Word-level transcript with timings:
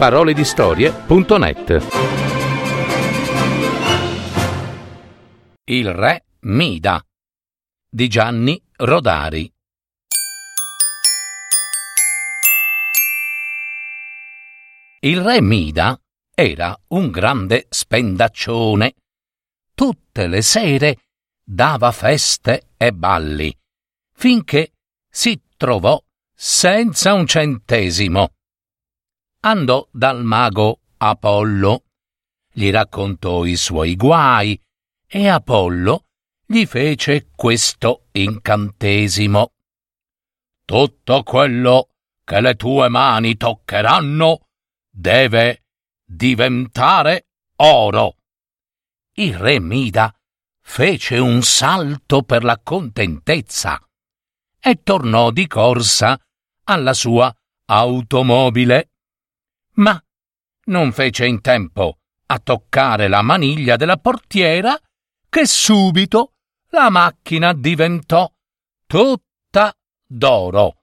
paroledistorie.net 0.00 1.86
Il 5.64 5.92
re 5.92 6.24
Mida 6.40 7.04
di 7.86 8.08
Gianni 8.08 8.58
Rodari 8.76 9.52
Il 15.00 15.20
re 15.20 15.42
Mida 15.42 16.00
era 16.34 16.74
un 16.88 17.10
grande 17.10 17.66
spendaccione. 17.68 18.94
Tutte 19.74 20.28
le 20.28 20.40
sere 20.40 20.96
dava 21.44 21.92
feste 21.92 22.70
e 22.78 22.94
balli, 22.94 23.54
finché 24.14 24.72
si 25.10 25.38
trovò 25.58 26.02
senza 26.34 27.12
un 27.12 27.26
centesimo. 27.26 28.30
Andò 29.42 29.88
dal 29.90 30.22
mago 30.22 30.80
Apollo, 30.98 31.84
gli 32.52 32.70
raccontò 32.70 33.46
i 33.46 33.56
suoi 33.56 33.96
guai 33.96 34.60
e 35.06 35.28
Apollo 35.28 36.04
gli 36.44 36.66
fece 36.66 37.30
questo 37.34 38.08
incantesimo. 38.12 39.52
Tutto 40.66 41.22
quello 41.22 41.88
che 42.22 42.40
le 42.42 42.54
tue 42.54 42.90
mani 42.90 43.38
toccheranno 43.38 44.46
deve 44.90 45.64
diventare 46.04 47.28
oro. 47.56 48.16
Il 49.14 49.38
re 49.38 49.58
Mida 49.58 50.14
fece 50.60 51.16
un 51.16 51.40
salto 51.40 52.24
per 52.24 52.44
la 52.44 52.60
contentezza 52.62 53.82
e 54.60 54.82
tornò 54.82 55.30
di 55.30 55.46
corsa 55.46 56.20
alla 56.64 56.92
sua 56.92 57.34
automobile. 57.64 58.90
Ma 59.80 60.02
non 60.66 60.92
fece 60.92 61.26
in 61.26 61.40
tempo 61.40 61.98
a 62.26 62.38
toccare 62.38 63.08
la 63.08 63.22
maniglia 63.22 63.76
della 63.76 63.96
portiera 63.96 64.78
che 65.28 65.46
subito 65.46 66.34
la 66.68 66.90
macchina 66.90 67.52
diventò 67.52 68.30
tutta 68.86 69.74
d'oro, 70.06 70.82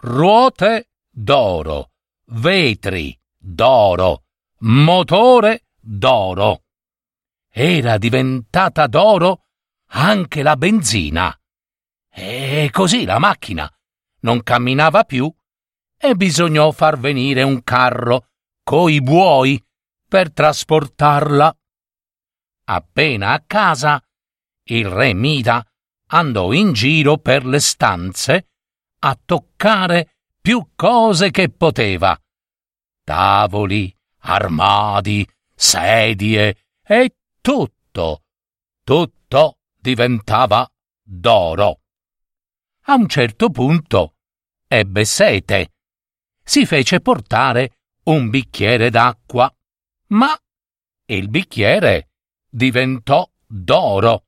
ruote 0.00 0.90
d'oro, 1.08 1.92
vetri 2.26 3.16
d'oro, 3.36 4.24
motore 4.60 5.66
d'oro. 5.78 6.64
Era 7.48 7.98
diventata 7.98 8.86
d'oro 8.86 9.44
anche 9.88 10.42
la 10.42 10.56
benzina. 10.56 11.36
E 12.08 12.70
così 12.72 13.04
la 13.04 13.18
macchina 13.18 13.70
non 14.20 14.42
camminava 14.42 15.04
più 15.04 15.32
e 16.04 16.16
bisognò 16.16 16.72
far 16.72 16.98
venire 16.98 17.44
un 17.44 17.62
carro 17.62 18.30
coi 18.64 19.00
buoi 19.00 19.62
per 20.08 20.32
trasportarla. 20.32 21.56
Appena 22.64 23.32
a 23.32 23.40
casa, 23.46 24.04
il 24.64 24.88
re 24.88 25.12
Mida 25.12 25.64
andò 26.08 26.52
in 26.52 26.72
giro 26.72 27.18
per 27.18 27.46
le 27.46 27.60
stanze 27.60 28.48
a 28.98 29.16
toccare 29.24 30.16
più 30.40 30.70
cose 30.74 31.30
che 31.30 31.50
poteva. 31.50 32.20
Tavoli, 33.04 33.96
armadi, 34.22 35.24
sedie 35.54 36.56
e 36.82 37.16
tutto, 37.40 38.24
tutto 38.82 39.58
diventava 39.78 40.68
d'oro. 41.00 41.80
A 42.86 42.94
un 42.94 43.08
certo 43.08 43.50
punto 43.50 44.16
ebbe 44.66 45.04
sete. 45.04 45.74
Si 46.42 46.66
fece 46.66 47.00
portare 47.00 47.78
un 48.04 48.28
bicchiere 48.30 48.90
d'acqua, 48.90 49.54
ma 50.08 50.36
il 51.06 51.28
bicchiere 51.28 52.10
diventò 52.48 53.28
d'oro. 53.46 54.26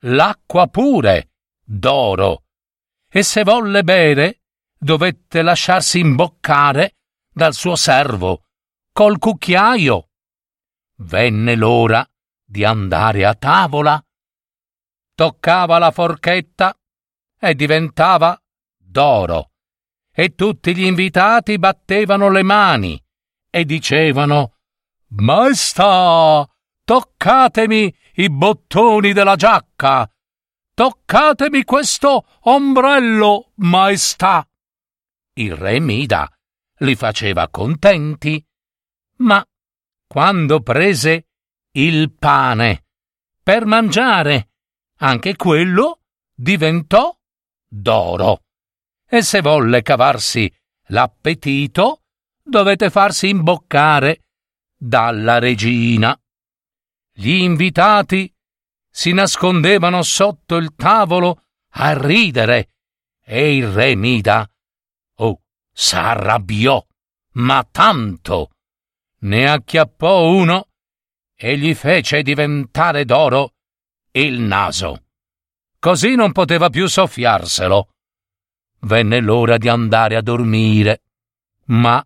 L'acqua 0.00 0.66
pure 0.68 1.30
d'oro. 1.62 2.44
E 3.08 3.22
se 3.22 3.42
volle 3.42 3.82
bere, 3.84 4.42
dovette 4.76 5.42
lasciarsi 5.42 5.98
imboccare 6.00 6.96
dal 7.32 7.54
suo 7.54 7.74
servo 7.74 8.44
col 8.92 9.18
cucchiaio. 9.18 10.10
Venne 10.96 11.56
l'ora 11.56 12.06
di 12.44 12.64
andare 12.64 13.24
a 13.24 13.34
tavola. 13.34 14.04
Toccava 15.14 15.78
la 15.78 15.90
forchetta 15.90 16.76
e 17.38 17.54
diventava 17.54 18.40
d'oro. 18.76 19.53
E 20.16 20.34
tutti 20.36 20.76
gli 20.76 20.84
invitati 20.84 21.58
battevano 21.58 22.30
le 22.30 22.44
mani 22.44 23.02
e 23.50 23.64
dicevano 23.64 24.58
Maestà, 25.08 26.48
toccatemi 26.84 27.94
i 28.14 28.30
bottoni 28.30 29.12
della 29.12 29.36
giacca. 29.36 30.08
Toccatemi 30.72 31.64
questo 31.64 32.26
ombrello, 32.42 33.52
maestà. 33.56 34.46
Il 35.34 35.56
re 35.56 35.80
Mida 35.80 36.28
li 36.78 36.94
faceva 36.94 37.48
contenti, 37.48 38.44
ma 39.18 39.44
quando 40.06 40.60
prese 40.60 41.26
il 41.72 42.12
pane 42.12 42.84
per 43.42 43.66
mangiare, 43.66 44.50
anche 44.98 45.36
quello 45.36 46.00
diventò 46.34 47.16
d'oro. 47.68 48.42
E 49.14 49.22
se 49.22 49.42
volle 49.42 49.82
cavarsi 49.82 50.52
l'appetito, 50.88 52.02
dovete 52.42 52.90
farsi 52.90 53.28
imboccare 53.28 54.24
dalla 54.76 55.38
regina. 55.38 56.20
Gli 57.12 57.30
invitati 57.30 58.34
si 58.90 59.12
nascondevano 59.12 60.02
sotto 60.02 60.56
il 60.56 60.74
tavolo 60.74 61.44
a 61.74 61.96
ridere 61.96 62.70
e 63.24 63.56
il 63.56 63.68
re 63.68 63.94
Mida, 63.94 64.50
oh, 65.18 65.42
s'arrabbiò, 65.72 66.84
ma 67.34 67.64
tanto. 67.70 68.50
Ne 69.20 69.48
acchiappò 69.48 70.26
uno 70.26 70.70
e 71.36 71.56
gli 71.56 71.72
fece 71.74 72.22
diventare 72.22 73.04
d'oro 73.04 73.54
il 74.10 74.40
naso. 74.40 75.04
Così 75.78 76.16
non 76.16 76.32
poteva 76.32 76.68
più 76.68 76.88
soffiarselo. 76.88 77.93
Venne 78.84 79.20
l'ora 79.20 79.56
di 79.56 79.68
andare 79.68 80.14
a 80.16 80.20
dormire, 80.20 81.02
ma 81.66 82.04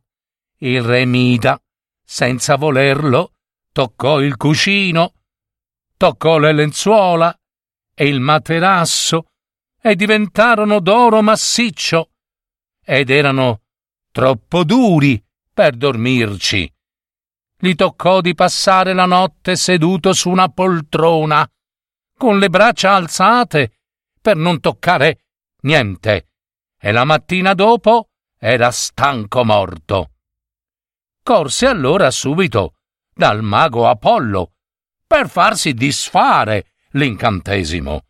il 0.59 0.83
re 0.83 1.05
Mida, 1.05 1.61
senza 2.05 2.57
volerlo, 2.57 3.33
toccò 3.73 4.21
il 4.21 4.37
cuscino, 4.37 5.15
toccò 5.97 6.39
le 6.39 6.53
lenzuola 6.53 7.37
e 7.95 8.07
il 8.07 8.21
materasso 8.21 9.31
e 9.81 9.97
diventarono 9.97 10.79
d'oro 10.81 11.21
massiccio 11.21 12.11
ed 12.85 13.11
erano 13.11 13.63
troppo 14.13 14.63
duri 14.63 15.23
per 15.53 15.77
dormirci. 15.77 16.73
Gli 17.61 17.75
toccò 17.75 18.21
di 18.21 18.35
passare 18.35 18.93
la 18.95 19.07
notte 19.07 19.57
seduto 19.57 20.13
su 20.13 20.31
una 20.31 20.49
poltrona 20.49 21.49
con 22.17 22.39
le 22.39 22.49
braccia 22.49 22.95
alzate 22.95 23.79
per 24.21 24.37
non 24.37 24.61
toccare 24.61 25.25
niente, 25.63 26.29
e 26.79 26.93
la 26.93 27.05
mattina 27.05 27.55
dopo 27.55 28.11
era 28.39 28.71
stanco 28.71 29.45
morto. 29.45 30.13
Corse 31.23 31.67
allora 31.67 32.11
subito 32.11 32.75
dal 33.13 33.43
mago 33.43 33.89
Apollo 33.89 34.53
per 35.07 35.29
farsi 35.29 35.75
disfare 35.75 36.73
l'incantesimo, 36.91 38.07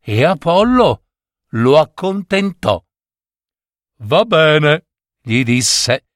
e 0.00 0.24
Apollo 0.24 1.04
lo 1.50 1.78
accontentò. 1.78 2.82
Va 3.98 4.24
bene, 4.24 4.86
gli 5.20 5.42
disse, 5.42 6.06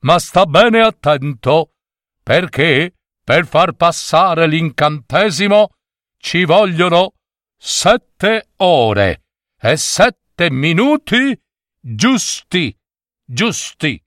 ma 0.00 0.18
sta 0.18 0.46
bene 0.46 0.80
attento, 0.80 1.74
perché 2.22 2.94
per 3.22 3.46
far 3.46 3.72
passare 3.74 4.46
l'incantesimo 4.46 5.74
ci 6.16 6.44
vogliono 6.44 7.14
sette 7.56 8.50
ore 8.56 9.24
e 9.60 9.76
sette 9.76 10.50
minuti 10.50 11.40
giusti, 11.82 12.76
giusti. 13.24 14.02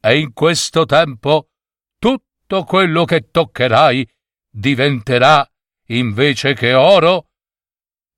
E 0.00 0.18
in 0.18 0.32
questo 0.32 0.86
tempo 0.86 1.50
tutto 1.98 2.62
quello 2.62 3.04
che 3.04 3.30
toccherai 3.30 4.08
diventerà, 4.48 5.46
invece 5.88 6.54
che 6.54 6.72
oro, 6.74 7.30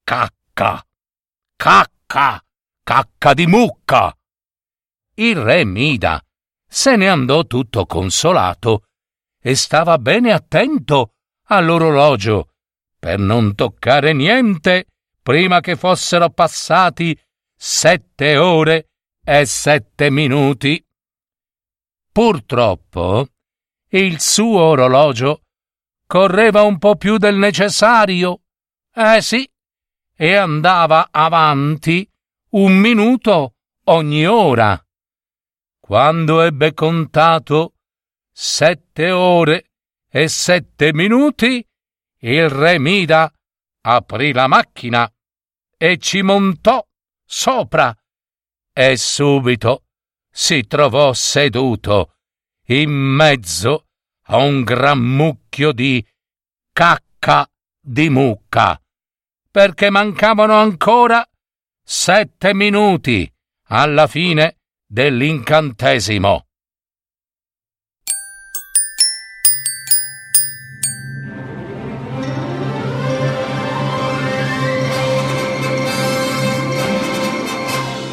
cacca, 0.05 0.87
cacca, 1.56 2.44
cacca 2.82 3.35
di 3.35 3.47
mucca. 3.47 4.14
Il 5.14 5.37
re 5.37 5.64
Mida 5.64 6.23
se 6.67 6.96
ne 6.96 7.08
andò 7.08 7.44
tutto 7.46 7.87
consolato 7.87 8.85
e 9.41 9.55
stava 9.55 9.99
bene 9.99 10.32
attento 10.32 11.14
all'orologio 11.46 12.53
per 12.99 13.19
non 13.19 13.55
toccare 13.55 14.12
niente 14.12 14.87
prima 15.23 15.61
che 15.61 15.75
fossero 15.75 16.31
passati 16.31 17.19
sette 17.56 18.37
ore 18.37 18.90
e 19.32 19.47
sette 19.47 20.11
minuti. 20.11 20.85
Purtroppo 22.11 23.29
il 23.91 24.21
suo 24.21 24.61
orologio 24.61 25.43
correva 26.05 26.62
un 26.62 26.79
po' 26.79 26.97
più 26.97 27.17
del 27.17 27.37
necessario. 27.37 28.41
Eh 28.93 29.23
sì, 29.23 29.49
e 30.17 30.35
andava 30.35 31.11
avanti 31.12 32.11
un 32.55 32.73
minuto 32.73 33.55
ogni 33.85 34.27
ora. 34.27 34.85
Quando 35.79 36.41
ebbe 36.41 36.75
contato 36.75 37.75
sette 38.32 39.12
ore 39.12 39.71
e 40.09 40.27
sette 40.27 40.93
minuti, 40.93 41.65
il 42.23 42.49
re 42.49 42.81
Mida 42.81 43.32
aprì 43.82 44.32
la 44.32 44.49
macchina 44.49 45.09
e 45.77 45.99
ci 45.99 46.21
montò 46.23 46.85
sopra 47.25 47.97
e 48.82 48.97
subito 48.97 49.85
si 50.32 50.67
trovò 50.67 51.12
seduto 51.12 52.15
in 52.69 52.91
mezzo 52.91 53.88
a 54.29 54.38
un 54.38 54.62
gran 54.62 54.99
mucchio 54.99 55.73
di 55.73 56.03
cacca 56.73 57.47
di 57.79 58.09
mucca, 58.09 58.81
perché 59.50 59.91
mancavano 59.91 60.55
ancora 60.55 61.23
sette 61.85 62.55
minuti 62.55 63.31
alla 63.67 64.06
fine 64.06 64.61
dell'incantesimo. 64.87 66.47